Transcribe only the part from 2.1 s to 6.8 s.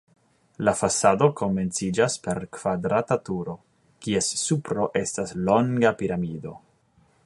per kvadrata turo, kies supro estas longa piramido.